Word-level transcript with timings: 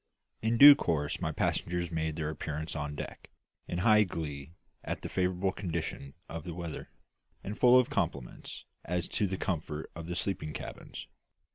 In 0.41 0.57
due 0.57 0.73
course 0.73 1.21
my 1.21 1.31
passengers 1.31 1.91
made 1.91 2.15
their 2.15 2.31
appearance 2.31 2.75
on 2.75 2.95
deck, 2.95 3.29
in 3.67 3.77
high 3.77 4.01
glee 4.01 4.55
at 4.83 5.03
the 5.03 5.09
favourable 5.09 5.51
condition 5.51 6.15
of 6.27 6.43
the 6.43 6.55
weather, 6.55 6.89
and 7.43 7.55
full 7.55 7.77
of 7.77 7.91
compliments 7.91 8.65
as 8.83 9.07
to 9.09 9.27
the 9.27 9.37
comfort 9.37 9.91
of 9.95 10.07
the 10.07 10.15
sleeping 10.15 10.53
cabins. 10.53 11.05